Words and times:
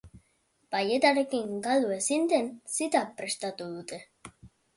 Balletarekin 0.75 1.51
galdu 1.67 1.91
ezin 1.99 2.25
den 2.33 2.49
zita 2.79 3.03
prestatu 3.21 3.71
dute. 3.77 4.03